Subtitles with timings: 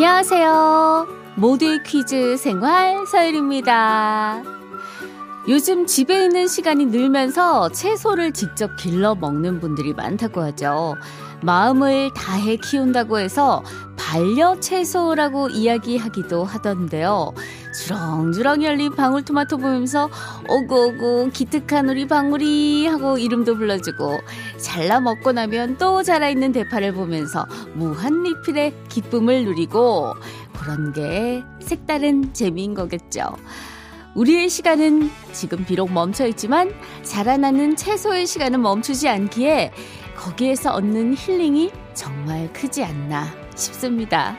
[0.00, 1.08] 안녕하세요.
[1.34, 4.44] 모두의 퀴즈 생활 서율입니다.
[5.48, 10.94] 요즘 집에 있는 시간이 늘면서 채소를 직접 길러 먹는 분들이 많다고 하죠.
[11.42, 13.64] 마음을 다해 키운다고 해서
[13.96, 17.32] 반려 채소라고 이야기하기도 하던데요.
[17.74, 20.08] 주렁주렁 열린 방울토마토 보면서
[20.48, 24.18] 오고오고 기특한 우리 방울이 하고 이름도 불러주고
[24.58, 30.14] 잘라 먹고 나면 또 자라있는 대파를 보면서 무한 리필의 기쁨을 누리고
[30.58, 33.22] 그런 게 색다른 재미인 거겠죠.
[34.14, 39.72] 우리의 시간은 지금 비록 멈춰 있지만 자라나는 채소의 시간은 멈추지 않기에
[40.16, 44.36] 거기에서 얻는 힐링이 정말 크지 않나 싶습니다.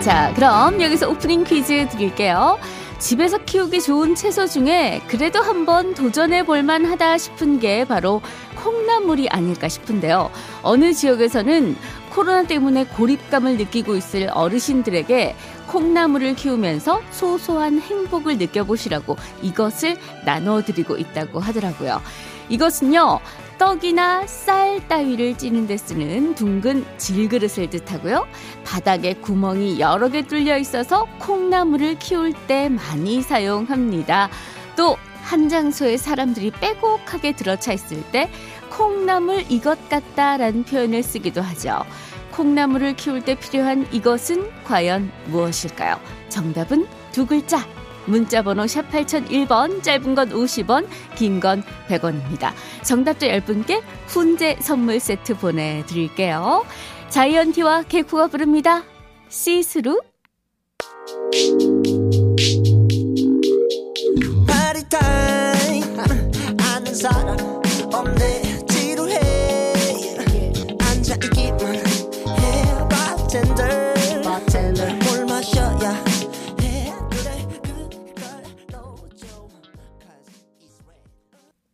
[0.00, 2.58] 자, 그럼 여기서 오프닝 퀴즈 드릴게요.
[3.00, 8.20] 집에서 키우기 좋은 채소 중에 그래도 한번 도전해 볼만 하다 싶은 게 바로
[8.56, 10.30] 콩나물이 아닐까 싶은데요.
[10.62, 11.76] 어느 지역에서는
[12.10, 15.34] 코로나 때문에 고립감을 느끼고 있을 어르신들에게
[15.68, 22.02] 콩나물을 키우면서 소소한 행복을 느껴보시라고 이것을 나눠드리고 있다고 하더라고요.
[22.50, 23.20] 이것은요,
[23.60, 28.26] 떡이나 쌀 따위를 찌는 데 쓰는 둥근 질그릇을 뜻하고요.
[28.64, 34.30] 바닥에 구멍이 여러 개 뚫려 있어서 콩나물을 키울 때 많이 사용합니다.
[34.76, 34.96] 또
[35.30, 38.28] 한 장소에 사람들이 빼곡하게 들어차 있을 때
[38.70, 41.84] 콩나물 이것 같다라는 표현을 쓰기도 하죠.
[42.32, 46.00] 콩나물을 키울 때 필요한 이것은 과연 무엇일까요?
[46.28, 47.64] 정답은 두 글자.
[48.06, 52.52] 문자번호 샵 8001번, 짧은 건 50원, 긴 건 100원입니다.
[52.82, 56.64] 정답자 10분께 훈제 선물 세트 보내드릴게요.
[57.08, 58.82] 자이언티와 개코가 부릅니다.
[59.28, 60.00] 시스루.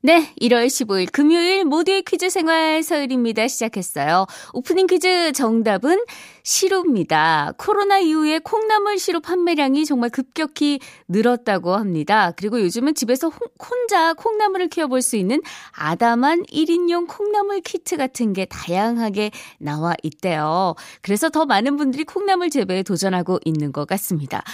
[0.07, 3.49] 네, 1월 15일 금요일 모두의 퀴즈 생활 서열입니다.
[3.49, 4.27] 시작했어요.
[4.53, 5.99] 오프닝 퀴즈 정답은
[6.45, 7.55] 시루입니다.
[7.59, 10.79] 코로나 이후에 콩나물 시루 판매량이 정말 급격히
[11.09, 12.33] 늘었다고 합니다.
[12.37, 19.33] 그리고 요즘은 집에서 혼자 콩나물을 키워볼 수 있는 아담한 1인용 콩나물 키트 같은 게 다양하게
[19.59, 20.77] 나와 있대요.
[21.03, 24.45] 그래서 더 많은 분들이 콩나물 재배에 도전하고 있는 것 같습니다.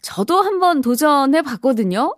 [0.00, 2.14] 저도 한번 도전해 봤거든요.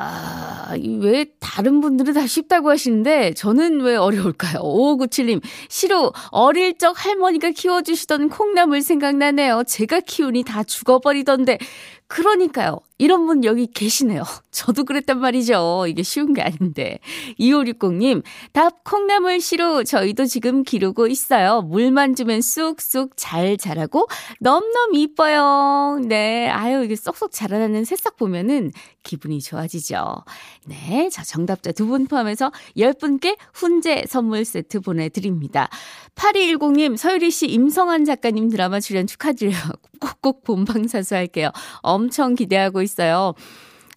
[0.00, 4.60] 아, 왜 다른 분들은 다 쉽다고 하시는데 저는 왜 어려울까요?
[4.62, 9.64] 5597님, 시로 어릴 적 할머니가 키워주시던 콩나물 생각나네요.
[9.66, 11.58] 제가 키우니 다 죽어버리던데.
[12.08, 12.80] 그러니까요.
[13.00, 14.24] 이런 분 여기 계시네요.
[14.50, 15.84] 저도 그랬단 말이죠.
[15.88, 16.98] 이게 쉬운 게 아닌데.
[17.38, 21.62] 2560님, 답 콩나물 씨로 저희도 지금 기르고 있어요.
[21.62, 24.08] 물만 주면 쑥쑥 잘 자라고
[24.40, 26.00] 넘넘 이뻐요.
[26.08, 26.48] 네.
[26.48, 28.72] 아유, 이게 쏙쏙 자라나는 새싹 보면은
[29.04, 30.24] 기분이 좋아지죠.
[30.66, 31.08] 네.
[31.10, 35.68] 자, 정답자 두 분 포함해서 10분께 훈제 선물 세트 보내드립니다.
[36.16, 39.56] 8210님, 서유리 씨, 임성환 작가님 드라마 출연 축하드려요.
[40.00, 41.50] 꼭꼭 본방사수 할게요.
[41.98, 43.34] 엄청 기대하고 있어요.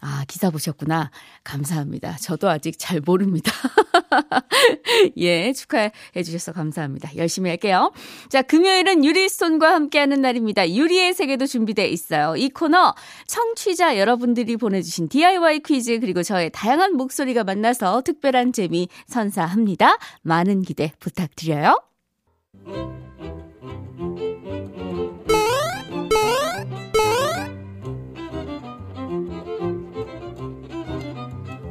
[0.04, 1.12] 아, 기사 보셨구나.
[1.44, 2.18] 감사합니다.
[2.18, 3.52] 저도 아직 잘 모릅니다.
[5.18, 7.16] 예, 축하해 주셔서 감사합니다.
[7.18, 7.92] 열심히 할게요.
[8.30, 10.72] 자, 금요일은 유리손과 함께하는 날입니다.
[10.72, 12.36] 유리의 세계도 준비되어 있어요.
[12.36, 12.96] 이 코너
[13.28, 19.98] 청취자 여러분들이 보내주신 DIY 퀴즈 그리고 저의 다양한 목소리가 만나서 특별한 재미 선사합니다.
[20.24, 21.80] 많은 기대 부탁드려요.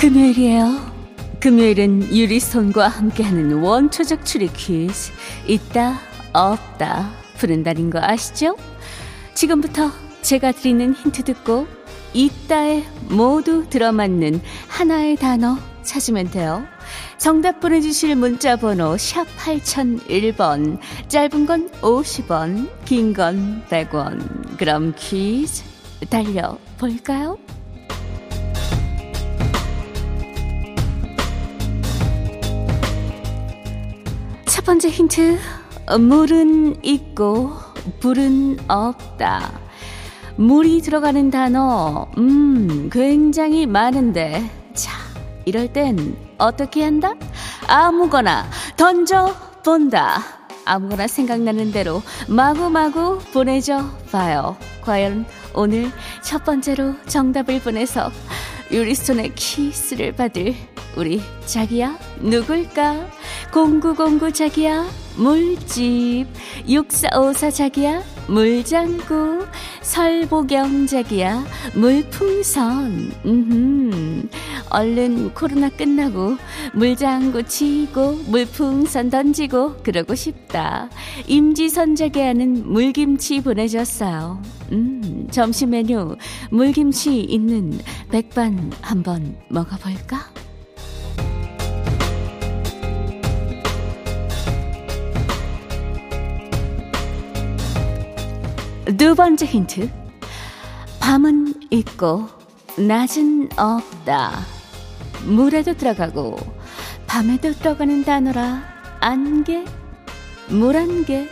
[0.00, 0.94] 금요일이에요.
[1.40, 5.12] 금요일은 유리손과 함께하는 원초적 추리 퀴즈.
[5.46, 5.98] 있다,
[6.32, 7.10] 없다.
[7.38, 8.56] 푸는 달인 거 아시죠?
[9.34, 9.90] 지금부터
[10.22, 11.66] 제가 드리는 힌트 듣고
[12.12, 16.64] 있다에 모두 들어맞는 하나의 단어 찾으면 돼요.
[17.18, 20.78] 정답 보내주실 문자 번호 샵 8001번
[21.08, 25.62] 짧은 건 50원 긴 건 100원 그럼 퀴즈
[26.10, 27.38] 달려볼까요?
[34.76, 35.38] 번째 힌트
[36.00, 37.50] 물은 있고
[38.00, 39.58] 불은 없다
[40.36, 44.92] 물이 들어가는 단어 음 굉장히 많은데 자
[45.46, 47.14] 이럴 땐 어떻게 한다?
[47.66, 48.44] 아무거나
[48.76, 49.34] 던져
[49.64, 50.22] 본다.
[50.66, 53.82] 아무거나 생각나는 대로 마구마구 보내줘
[54.12, 54.58] 봐요.
[54.82, 55.24] 과연
[55.54, 55.90] 오늘
[56.22, 58.10] 첫 번째로 정답을 보내서
[58.70, 60.54] 유리스톤의 키스를 받을
[60.96, 63.06] 우리 자기야 누굴까?
[63.52, 66.26] 0909 자기야 물집
[66.68, 69.46] 6454 자기야 물장구
[69.82, 71.44] 설보경 자기야
[71.74, 74.28] 물풍선 음흠.
[74.70, 76.36] 얼른 코로나 끝나고
[76.74, 80.90] 물장구 치고 물풍선 던지고 그러고 싶다
[81.26, 86.16] 임지선 자기야는 물김치 보내줬어요 음 점심 메뉴
[86.50, 87.78] 물김치 있는
[88.10, 90.45] 백반 한번 먹어볼까?
[98.94, 99.90] 두 번째 힌트.
[101.00, 102.28] 밤은 있고,
[102.78, 104.32] 낮은 없다.
[105.24, 106.36] 물에도 들어가고,
[107.06, 108.62] 밤에도 들어가는 단어라.
[109.00, 109.64] 안개,
[110.48, 111.28] 물 안개,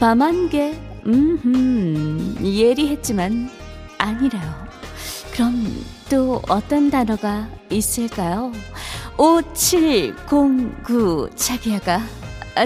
[0.00, 0.74] 밤 안개,
[1.06, 3.50] 음, 예리했지만
[3.98, 4.64] 아니래요.
[5.32, 8.50] 그럼 또 어떤 단어가 있을까요?
[9.18, 12.00] 5709 자기야가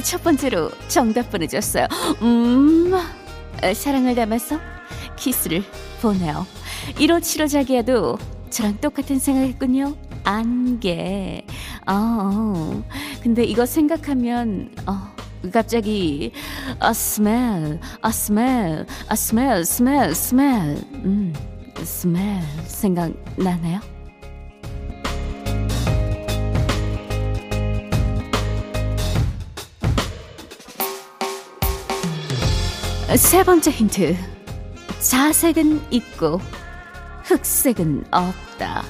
[0.04, 1.86] 첫 번째로 정답 보내줬어요.
[2.22, 2.92] 음,
[3.74, 4.58] 사랑을 담아서
[5.16, 5.62] 키스를
[6.00, 6.46] 보내요.
[6.98, 8.18] 1575 자기야도
[8.50, 9.96] 저랑 똑같은 생각했군요.
[10.24, 11.44] 안개.
[11.86, 12.84] 어, 어.
[13.22, 14.92] 근데 이거 생각하면, 어,
[15.52, 16.32] 갑자기,
[16.82, 20.76] a smell, a smell, a smell, smell, smell.
[21.04, 21.32] 음,
[21.78, 23.97] smell 생각나네요.
[33.16, 34.16] 세 번째 힌트.
[35.00, 36.40] 자색은 있고
[37.24, 38.82] 흑색은 없다.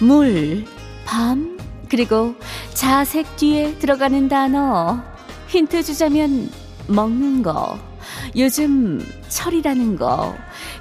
[0.00, 0.64] 물,
[1.04, 2.34] 밤, 그리고
[2.74, 5.02] 자색 뒤에 들어가는 단어.
[5.48, 6.50] 힌트 주자면
[6.88, 7.78] 먹는 거.
[8.36, 10.34] 요즘 철이라는 거.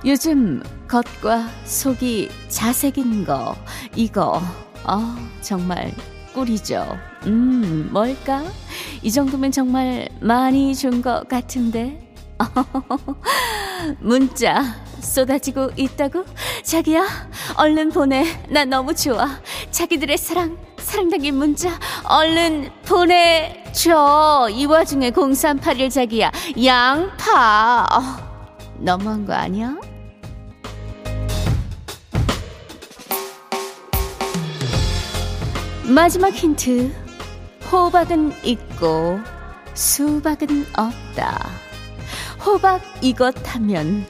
[0.06, 3.56] 요즘 겉과 속이 자색인 거.
[3.96, 4.42] 이거.
[4.84, 5.94] 어, 정말
[6.34, 6.98] 꿀이죠.
[7.28, 8.44] 음, 뭘까?
[9.04, 12.11] 이 정도면 정말 많이 준 것 같은데.
[14.00, 14.64] 문자
[15.00, 16.26] 쏟아지고 있다고?
[16.64, 17.06] 자기야,
[17.58, 18.26] 얼른 보내.
[18.50, 19.40] 나 너무 좋아.
[19.72, 24.50] 자기들의 사랑, 사랑 담긴 문자, 얼른 보내줘.
[24.52, 26.32] 이 와중에 0381 자기야,
[26.64, 27.86] 양파.
[27.92, 28.02] 어,
[28.78, 29.76] 너무한 거 아니야?
[35.88, 36.92] 마지막 힌트.
[37.72, 39.20] 호박은 있고,
[39.74, 41.71] 수박은 없다.
[42.46, 44.06] 호박 이것 하면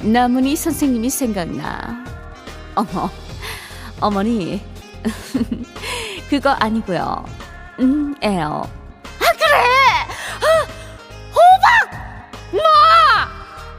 [0.00, 2.04] 나문희 선생님이 생각나.
[2.74, 3.10] 어머,
[4.00, 4.64] 어머니,
[6.30, 7.24] 그거 아니고요.
[7.80, 8.62] 음, 에요.
[9.04, 9.56] 아 그래,
[10.42, 10.66] 아,
[11.30, 12.62] 호박, 마,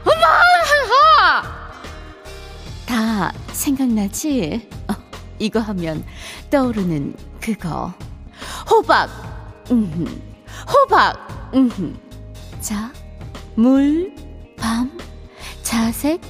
[0.04, 1.42] 마,
[2.86, 4.68] 다 생각나지?
[4.88, 4.94] 어,
[5.38, 6.04] 이거 하면
[6.50, 7.92] 떠오르는 그거.
[8.70, 9.08] 호박,
[9.70, 10.22] 음,
[10.68, 11.98] 호박, 음.
[12.60, 12.92] 자.
[13.56, 14.12] 물,
[14.56, 14.90] 밤,
[15.62, 16.20] 자색,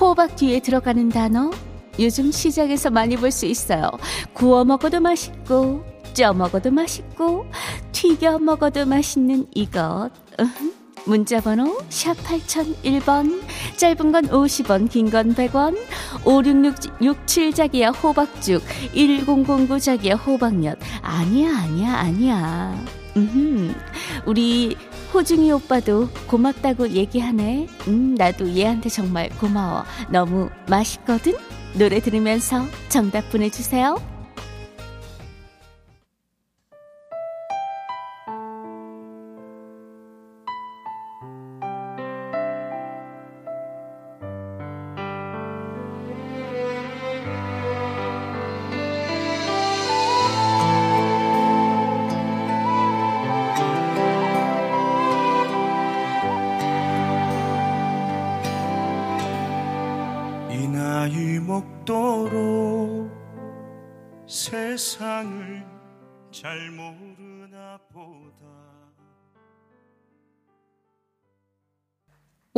[0.00, 1.50] 호박 뒤에 들어가는 단어.
[1.98, 3.90] 요즘 시장에서 많이 볼 수 있어요.
[4.32, 7.46] 구워 먹어도 맛있고, 쪄 먹어도 맛있고,
[7.92, 10.10] 튀겨 먹어도 맛있는 이것.
[11.04, 13.40] 문자 번호 샵 8001번.
[13.78, 15.76] 짧은 건 50원 긴 건 100원.
[16.24, 18.62] 56667 자기야 호박죽.
[18.94, 20.78] 1009 자기야 호박엿.
[21.00, 22.84] 아니야 아니야 아니야.
[23.16, 23.74] 음흠.
[24.26, 24.76] 우리
[25.12, 27.66] 호중이 오빠도 고맙다고 얘기하네.
[27.88, 29.84] 음, 나도 얘한테 정말 고마워.
[30.10, 31.34] 너무 맛있거든?
[31.74, 34.17] 노래 들으면서 정답 보내주세요.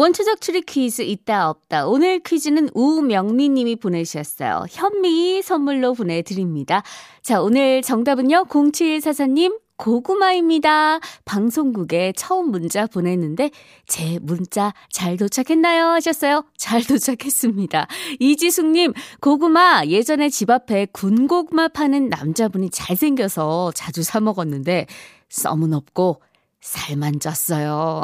[0.01, 1.87] 원초적 추리 퀴즈 있다 없다.
[1.87, 4.65] 오늘 퀴즈는 우명미 님이 보내주셨어요.
[4.71, 6.83] 현미 선물로 보내드립니다.
[7.21, 8.47] 자, 오늘 정답은요.
[8.47, 11.01] 0744님 고구마입니다.
[11.27, 13.51] 방송국에 처음 문자 보냈는데
[13.87, 15.89] 제 문자 잘 도착했나요?
[15.89, 16.45] 하셨어요.
[16.57, 17.87] 잘 도착했습니다.
[18.21, 24.87] 이지숙님 고구마 예전에 집 앞에 군고구마 파는 남자분이 잘생겨서 자주 사 먹었는데
[25.29, 26.23] 썸은 없고
[26.61, 28.03] 살만 쪘어요.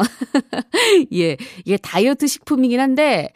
[1.13, 3.33] 예, 이게 다이어트 식품이긴 한데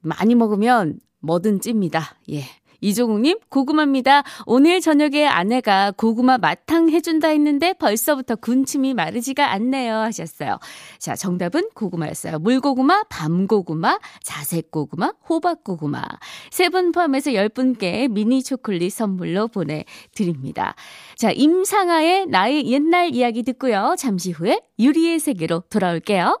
[0.00, 2.16] 많이 먹으면 뭐든 찝니다.
[2.30, 2.44] 예.
[2.82, 4.24] 이종욱님, 고구마입니다.
[4.44, 9.94] 오늘 저녁에 아내가 고구마 마탕 해준다 했는데 벌써부터 군침이 마르지가 않네요.
[9.96, 10.58] 하셨어요.
[10.98, 12.40] 자, 정답은 고구마였어요.
[12.40, 16.02] 물고구마, 밤고구마, 자색고구마, 호박고구마.
[16.50, 20.74] 세 분 포함해서 10분께 미니 초콜릿 선물로 보내드립니다.
[21.16, 23.94] 자, 임상아의 나의 옛날 이야기 듣고요.
[23.98, 26.40] 잠시 후에 유리의 세계로 돌아올게요.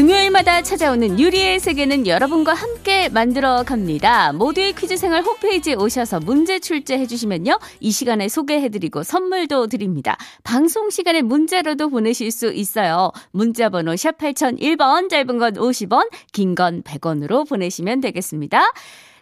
[0.00, 4.32] 금요일마다 찾아오는 유리의 세계는 여러분과 함께 만들어 갑니다.
[4.32, 7.58] 모두의 퀴즈 생활 홈페이지에 오셔서 문제 출제해 주시면요.
[7.80, 10.16] 이 시간에 소개해 드리고 선물도 드립니다.
[10.42, 13.12] 방송 시간에 문자로도 보내실 수 있어요.
[13.30, 18.72] 문자 번호 샵 8001번, 짧은 건 50원, 긴 건 100원으로 보내시면 되겠습니다.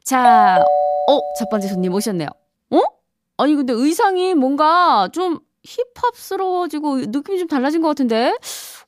[0.04, 0.62] 자,
[1.08, 2.28] 어, 첫 번째 손님 오셨네요.
[2.70, 2.80] 어?
[3.38, 8.32] 아니, 근데 의상이 뭔가 좀 힙합스러워지고 느낌이 좀 달라진 것 같은데?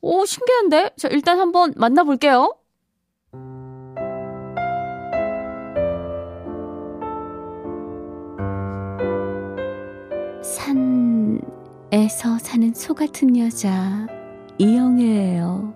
[0.02, 0.90] 오, 신기한데?
[0.96, 2.54] 자, 일단 한번 만나볼게요.
[10.42, 14.06] 산에서 사는 소 같은 여자,
[14.58, 15.74] 이영애예요.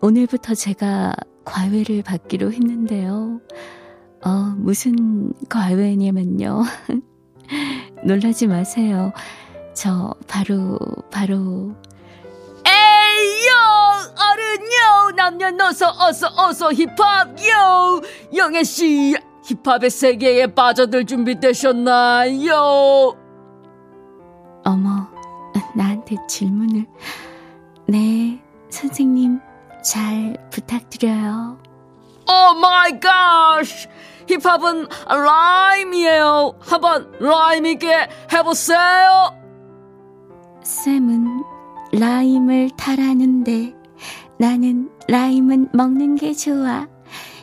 [0.00, 1.14] 오늘부터 제가
[1.44, 3.40] 과외를 받기로 했는데요.
[4.24, 6.62] 어, 무슨 과외냐면요.
[8.04, 9.12] 놀라지 마세요.
[9.74, 10.78] 저 바로
[11.10, 11.74] 바로
[14.60, 18.00] 요 남녀노소 어서 어서 힙합 요.
[18.34, 22.54] 영애씨 힙합의 세계에 빠져들 준비되셨나요?
[24.64, 25.08] 어머
[25.74, 26.86] 나한테 질문을.
[27.88, 29.40] 네 선생님
[29.84, 31.58] 잘 부탁드려요.
[32.28, 33.64] Oh my god
[34.28, 36.58] 힙합은 라임이에요.
[36.60, 39.32] 한번 라임 있게 해보세요.
[40.62, 41.44] 쌤은
[41.92, 43.76] 라임을 타라는데
[44.38, 46.86] 나는 라임은 먹는 게 좋아.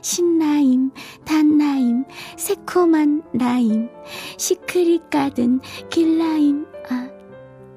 [0.01, 0.91] 신라임,
[1.25, 2.03] 단라임,
[2.37, 3.89] 새콤한 라임,
[4.37, 6.65] 시크릿 가든, 길라임.
[6.89, 7.07] 아,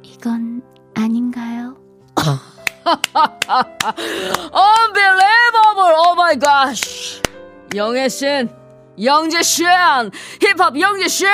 [0.02, 0.62] 이건
[0.94, 1.76] 아닌가요?
[4.52, 5.94] Unbelievable!
[5.96, 7.23] Oh my gosh!
[7.75, 8.49] 영애신,
[9.02, 9.66] 영재신,
[10.40, 11.26] 힙합 영재신!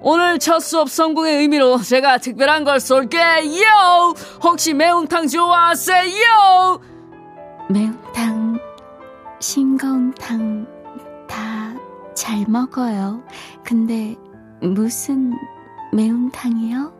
[0.00, 4.14] 오늘 첫 수업 성공의 의미로 제가 특별한 걸 쏠게요!
[4.42, 6.80] 혹시 매운탕 좋아하세요?
[7.68, 8.58] 매운탕,
[9.40, 10.66] 싱거운탕
[11.28, 11.68] 다
[12.18, 13.22] 잘 먹어요.
[13.62, 14.16] 근데
[14.60, 15.32] 무슨
[15.92, 16.92] 매운탕이요?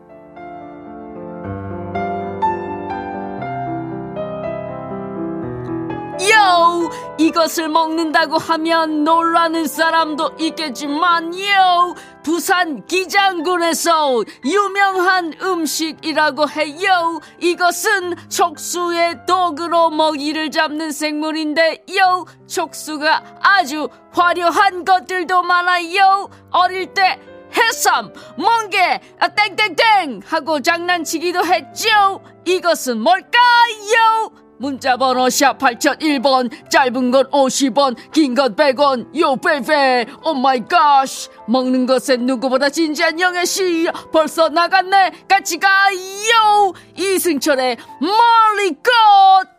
[6.89, 7.15] 요!
[7.17, 11.95] 이것을 먹는다고 하면 놀라는 사람도 있겠지만 요!
[12.23, 17.19] 부산 기장군에서 유명한 음식이라고 해요.
[17.39, 22.25] 이것은 촉수의 독으로 먹이를 잡는 생물인데 요!
[22.47, 26.29] 촉수가 아주 화려한 것들도 많아요.
[26.51, 27.19] 어릴 때
[27.55, 32.21] 해삼, 멍게, 아, 땡땡땡 하고 장난치기도 했죠.
[32.45, 34.31] 이것은 뭘까요?
[34.59, 39.19] 문자번호 샵 8001번 짧은 건 50원 긴 건 100원.
[39.19, 41.07] Yo baby oh my god
[41.47, 43.87] 먹는 것에 누구보다 진지한 영애씨.
[44.11, 45.11] 벌써 나갔네.
[45.27, 46.73] 같이 가요.
[46.95, 49.58] 이승철의 말리꽃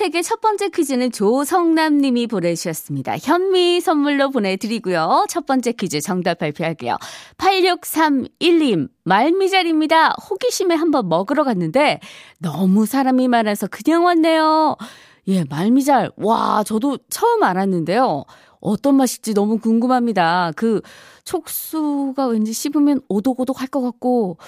[0.00, 3.18] 세계 첫 번째 퀴즈는 조성남 님이 보내주셨습니다.
[3.18, 5.26] 현미 선물로 보내드리고요.
[5.28, 6.96] 첫 번째 퀴즈 정답 발표할게요.
[7.36, 10.14] 8631님, 말미잘입니다.
[10.30, 12.00] 호기심에 한번 먹으러 갔는데
[12.38, 14.78] 너무 사람이 많아서 그냥 왔네요.
[15.28, 16.12] 예, 말미잘.
[16.16, 18.24] 와, 저도 처음 알았는데요.
[18.60, 20.52] 어떤 맛일지 너무 궁금합니다.
[20.56, 20.80] 그
[21.24, 24.38] 촉수가 왠지 씹으면 오독오독 할 것 같고,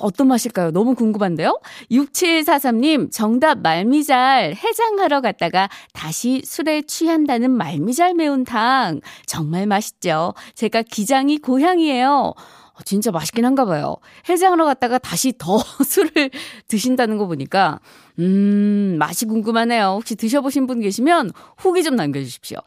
[0.00, 0.70] 어떤 맛일까요?
[0.70, 1.58] 너무 궁금한데요?
[1.90, 9.00] 6743님, 정답 말미잘 해장하러 갔다가 다시 술에 취한다는 말미잘 매운탕.
[9.26, 10.34] 정말 맛있죠?
[10.54, 12.34] 제가 기장이 고향이에요.
[12.74, 13.96] 어, 진짜 맛있긴 한가 봐요.
[14.28, 16.30] 해장하러 갔다가 다시 더 술을
[16.68, 17.80] 드신다는 거 보니까,
[18.18, 19.96] 음, 맛이 궁금하네요.
[19.96, 22.58] 혹시 드셔보신 분 계시면 후기 좀 남겨주십시오.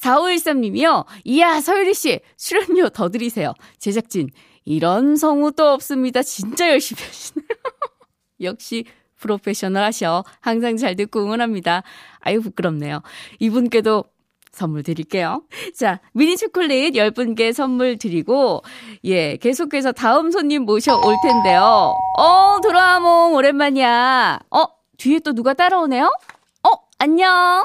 [0.00, 1.04] 4513님이요.
[1.24, 3.52] 이야, 서유리 씨, 출연료 더 드리세요.
[3.78, 4.30] 제작진,
[4.68, 6.22] 이런 성우도 없습니다.
[6.22, 7.46] 진짜 열심히 하시네요.
[8.42, 8.84] 역시
[9.16, 10.24] 프로페셔널 하셔.
[10.40, 11.82] 항상 잘 듣고 응원합니다.
[12.20, 13.00] 아유, 부끄럽네요.
[13.38, 14.04] 이분께도
[14.52, 15.42] 선물 드릴게요.
[15.74, 18.62] 자, 미니 초콜릿 10분께 선물 드리고,
[19.04, 21.94] 예, 계속해서 다음 손님 모셔올 텐데요.
[22.18, 24.38] 어, 도라몽, 오랜만이야.
[24.50, 24.64] 어,
[24.98, 26.04] 뒤에 또 누가 따라오네요?
[26.04, 27.64] 어, 안녕.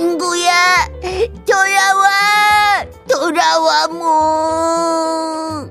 [0.00, 0.88] 친구야,
[1.46, 5.68] 돌아와, 돌아와, 뭐.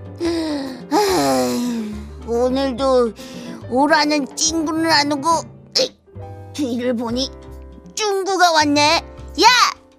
[2.27, 3.11] 오늘도
[3.71, 5.29] 오라는 친구는 안 오고,
[6.53, 7.31] 뒤를 보니
[7.95, 8.97] 중구가 왔네.
[9.41, 9.47] 야,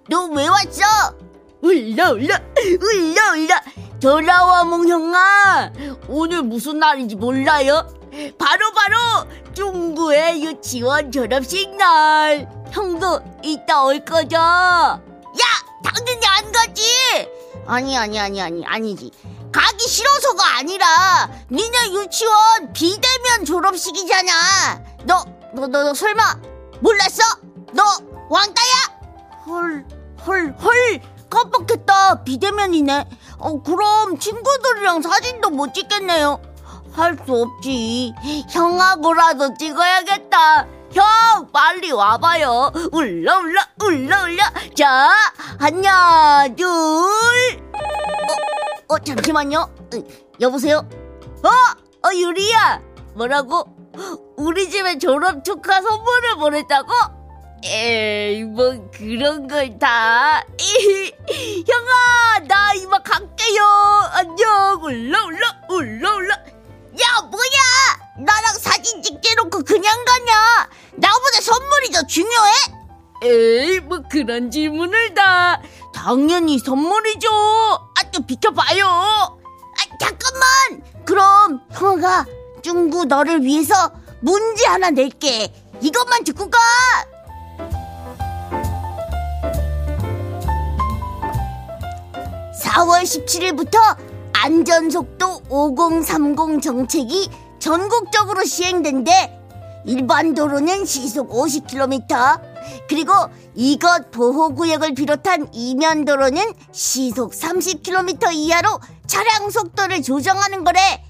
[0.08, 0.80] 너 왜 왔어?
[1.60, 2.38] 울라, 울라,
[2.80, 3.62] 울라, 울라.
[3.98, 5.72] 돌아와, 몽형아.
[6.08, 7.84] 오늘 무슨 날인지 몰라요?
[8.38, 12.59] 바로, 바로, 중구의 유치원 졸업식 날.
[12.70, 14.36] 형도 이따 올 거죠?
[14.36, 15.00] 야!
[15.82, 16.82] 당연히 안 가지!
[17.66, 19.10] 아니, 아니, 아니, 아니, 아니지.
[19.52, 24.32] 가기 싫어서가 아니라, 니네 유치원 비대면 졸업식이잖아.
[25.04, 26.36] 너, 너, 너, 너 설마,
[26.80, 27.22] 몰랐어?
[27.72, 27.82] 너,
[28.28, 29.00] 왕따야?
[29.46, 29.84] 헐,
[30.26, 31.00] 헐, 헐!
[31.28, 32.24] 깜빡했다.
[32.24, 33.04] 비대면이네.
[33.38, 36.40] 어, 그럼 친구들이랑 사진도 못 찍겠네요.
[36.92, 38.12] 할 수 없지.
[38.50, 40.66] 형하고라도 찍어야겠다.
[40.92, 42.72] 형 빨리 와봐요.
[42.92, 45.10] 울라 울라 울라 울라 자
[45.58, 46.66] 하나 둘.
[48.88, 49.70] 어, 어 잠시만요.
[50.40, 50.88] 여보세요?
[51.44, 51.48] 어?
[52.08, 52.80] 어 유리야.
[53.14, 53.64] 뭐라고?
[54.36, 56.92] 우리 집에 졸업 축하 선물을 보냈다고?
[57.64, 60.42] 에이 뭐 그런 걸 다.
[61.68, 63.62] 형아 나 이만 갈게요.
[64.12, 64.80] 안녕.
[64.82, 66.34] 울라 울라 울라 울라
[67.00, 68.24] 야 뭐야?
[68.24, 70.68] 나랑 사진 찍게 놓고 그냥 가냐
[71.00, 72.52] 나보다 선물이 더 중요해?
[73.22, 75.60] 에이 뭐 그런 질문을 다.
[75.94, 77.28] 당연히 선물이죠.
[77.96, 78.86] 아좀 비켜봐요.
[78.86, 80.82] 아 잠깐만!
[81.04, 82.26] 그럼 형아가
[82.62, 83.74] 중구 너를 위해서
[84.20, 85.52] 문제 하나 낼게.
[85.80, 86.58] 이것만 듣고 가!
[92.62, 93.78] 4월 17일부터
[94.32, 99.39] 안전속도 5030 정책이 전국적으로 시행된대.
[99.86, 102.40] 일반 도로는 시속 50km,
[102.88, 103.12] 그리고
[103.54, 111.04] 이것 보호구역을 비롯한 이면 도로는 시속 30km 이하로 차량 속도를 조정하는 거래.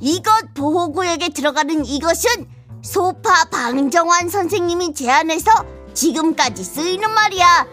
[0.00, 2.48] 이것 보호구역에 들어가는 이것은
[2.82, 5.50] 소파 방정환 선생님이 제안해서
[5.94, 7.66] 지금까지 쓰이는 말이야.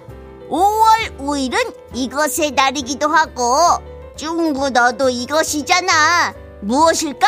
[0.50, 3.58] 5월 5일은 이것의 날이기도 하고
[4.16, 6.34] 중구 너도 이것이잖아.
[6.62, 7.28] 무엇일까?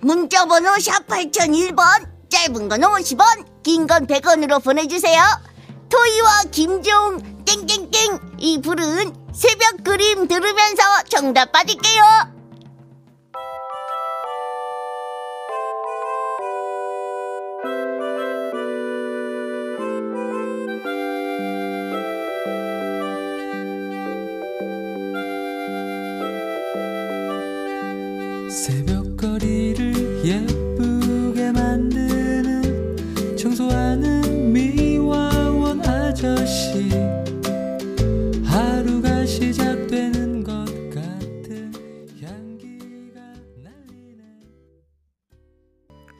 [0.00, 5.20] 문자번호 샵 8001번 짧은 건 50원 긴 건 100원으로 보내주세요.
[5.88, 12.35] 토이와 김종 땡땡땡 이 불은 새벽 그림 들으면서 정답 받을게요.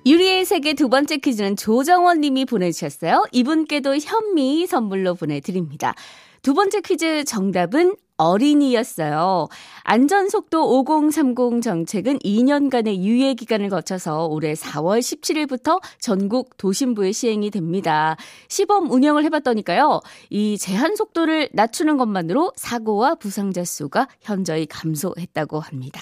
[0.07, 3.25] 유리의 세계 두 번째 퀴즈는 조정원 님이 보내주셨어요.
[3.33, 5.97] 이분께도 현미 선물로 보내드립니다.
[6.43, 9.49] 두 번째 퀴즈 정답은 어린이였어요.
[9.83, 18.17] 안전속도 5030 정책은 2년간의 유예 기간을 거쳐서 올해 4월 17일부터 전국 도심부에 시행이 됩니다.
[18.49, 20.01] 시범 운영을 해봤더니까요.
[20.31, 26.01] 이 제한 속도를 낮추는 것만으로 사고와 부상자 수가 현저히 감소했다고 합니다.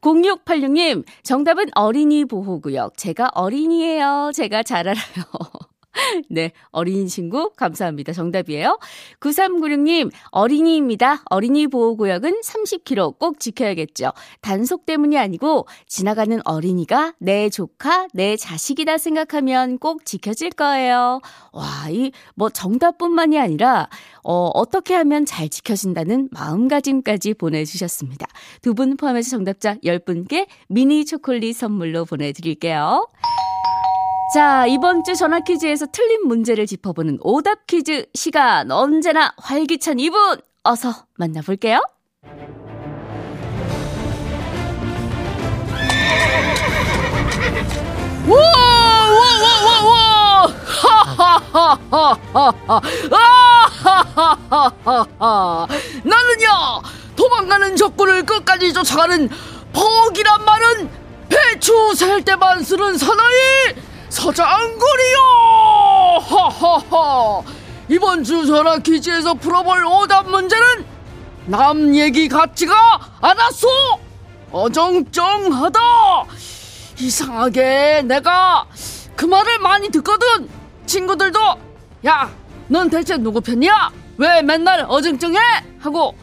[0.00, 2.96] 0686님, 정답은 어린이 보호구역.
[2.96, 4.32] 제가 어린이에요.
[4.34, 5.69] 제가 잘 알아요.
[6.28, 8.12] 네, 어린이 친구 감사합니다.
[8.12, 8.78] 정답이에요.
[9.20, 11.22] 9396님, 어린이입니다.
[11.26, 14.12] 어린이 보호구역은 30km 꼭 지켜야겠죠.
[14.40, 21.20] 단속 때문이 아니고 지나가는 어린이가 내 조카, 내 자식이다 생각하면 꼭 지켜질 거예요.
[21.52, 23.88] 와, 이 뭐 정답뿐만이 아니라
[24.22, 28.26] 어, 어떻게 하면 잘 지켜진다는 마음가짐까지 보내주셨습니다.
[28.62, 33.06] 두 분 포함해서 정답자 10분께 미니 초콜릿 선물로 보내드릴게요.
[34.32, 38.70] 자, 이번 주 전화 퀴즈에서 틀린 문제를 짚어보는 오답 퀴즈 시간.
[38.70, 40.38] 언제나 활기찬 이분!
[40.62, 41.80] 어서 만나볼게요.
[49.10, 50.46] 와와와와와
[53.08, 53.26] 우와!
[54.38, 55.66] 하하하하하!
[56.04, 56.82] 나는요
[57.16, 59.28] 도망가는 적군을 끝까지 쫓아가는
[59.72, 60.88] 버기란 말은
[61.28, 63.74] 배추 셀 때만 쓰는 사나이
[64.10, 65.18] 서장군이요!
[66.20, 67.42] 하하하
[67.88, 70.84] 이번 주 전화 퀴즈에서 풀어볼 오답 문제는
[71.46, 72.74] 남 얘기 같지가
[73.20, 73.68] 않았소!
[74.52, 75.80] 어정쩡하다!
[76.98, 78.66] 이상하게 내가
[79.16, 80.48] 그 말을 많이 듣거든!
[80.86, 81.40] 친구들도
[82.06, 82.30] 야
[82.68, 83.90] 넌 대체 누구 편이야?
[84.16, 85.38] 왜 맨날 어정쩡해?
[85.80, 86.14] 하고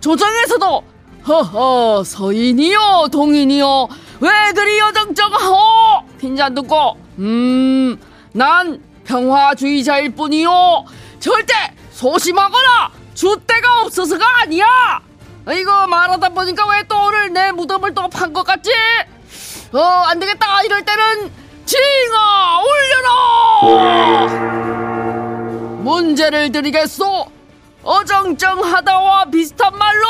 [0.00, 0.82] 조정에서도
[1.26, 3.88] 허허 서인이요 동인이요
[4.20, 6.04] 왜 그리 어정쩡하오?
[6.18, 7.98] 핀잔 듣고 음
[8.32, 10.84] 난 평화주의자일 뿐이요
[11.20, 11.54] 절대
[11.92, 14.66] 소심하거나 줏대가 없어서가 아니야
[15.52, 18.70] 이거 말하다 보니까 왜 또 오늘 내 무덤을 또 판 것 같지
[19.72, 20.62] 어, 안 되겠다.
[20.62, 21.32] 이럴 때는
[21.66, 24.28] 징아 올려라!
[25.82, 27.26] 문제를 드리겠소.
[27.82, 30.06] 어정쩡하다와 비슷한 말로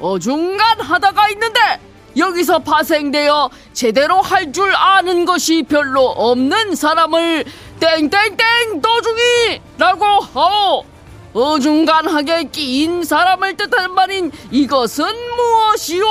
[0.00, 1.60] 어중간하다가 있는데
[2.16, 7.44] 여기서 파생되어 제대로 할 줄 아는 것이 별로 없는 사람을
[7.80, 10.84] 땡땡땡 도중이라고 하오.
[11.34, 15.04] 어중간하게 끼인 사람을 뜻하는 말인 이것은
[15.36, 16.06] 무엇이오?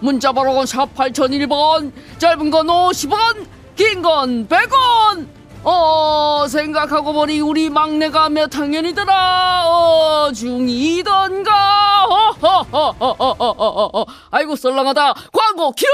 [0.00, 3.46] 문자 번호 샵 8001번 짧은 건 50원
[3.76, 5.26] 긴 건 100원
[5.64, 9.64] 어 생각하고 보니 우리 막내가 몇 학년이더라?
[9.68, 12.04] 어 중이던가?
[12.42, 15.14] 어허허허허허허 아이고 썰렁하다.
[15.32, 15.86] 광고 큐!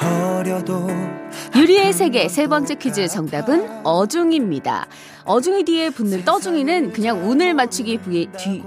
[0.00, 0.86] 어려도
[1.54, 4.86] 유리의 세계 세 번째 퀴즈 정답은 어중입니다.
[5.28, 8.00] 어중이 뒤에 붙는 떠중이는 그냥 운을 맞추기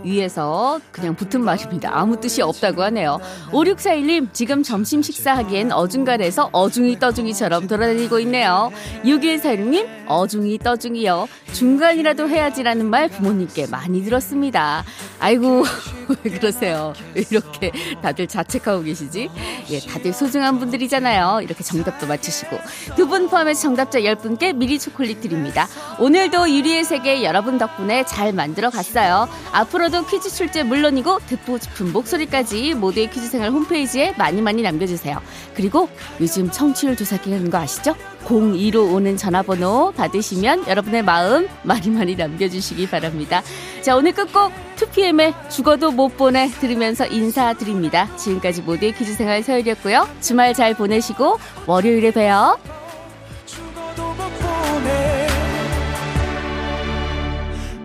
[0.04, 1.90] 위해서 그냥 붙은 말입니다.
[1.92, 3.20] 아무 뜻이 없다고 하네요.
[3.52, 8.72] 5641님, 지금 점심 식사하기엔 어중간해서 어중이 떠중이처럼 돌아다니고 있네요.
[9.04, 11.28] 6146님, 어중이 떠중이요.
[11.52, 14.84] 중간이라도 해야지라는 말 부모님께 많이 들었습니다.
[15.20, 15.64] 아이고,
[16.24, 16.94] 왜 그러세요?
[17.16, 17.72] 왜 이렇게
[18.04, 19.30] 다들 자책하고 계시지?
[19.72, 21.40] 예, 다들 소중한 분들이잖아요.
[21.42, 22.56] 이렇게 정답도 맞추시고.
[22.96, 25.68] 두 분 포함해서 정답자 10분께 미리 초콜릿 드립니다.
[26.00, 29.28] 오늘도 유리의 세계 여러분 덕분에 잘 만들어 갔어요.
[29.52, 35.20] 앞으로도 퀴즈 출제 물론이고 듣고 싶은 목소리까지 모두의 퀴즈 생활 홈페이지에 많이 많이 남겨주세요.
[35.56, 37.96] 그리고 요즘 청취율 조사기 하는 거 아시죠?
[38.26, 43.42] 02로 오는 전화번호 받으시면 여러분의 마음 많이 많이 남겨주시기 바랍니다.
[43.82, 48.16] 자, 오늘 끝곡 2PM의 죽어도 못 보내 들으면서 인사드립니다.
[48.16, 50.08] 지금까지 모두의 퀴즈 생활 서열이었고요.
[50.22, 52.58] 주말 잘 보내시고 월요일에 봬요.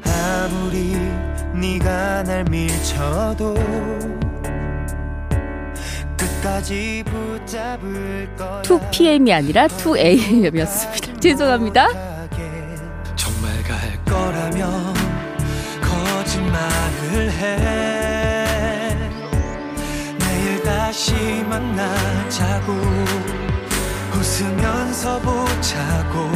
[0.04, 0.96] 아무리
[8.62, 11.20] 2pm이 아니라 2am이었습니다.
[11.20, 11.88] 죄송합니다.
[13.16, 14.92] 정말 갈 거라며
[15.80, 18.96] 거짓말을 해
[20.18, 21.14] 내일 다시
[21.48, 22.72] 만나자고
[24.14, 26.30] 웃으면서 보자고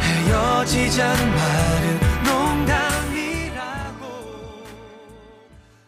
[0.00, 2.13] 헤어지자는 말은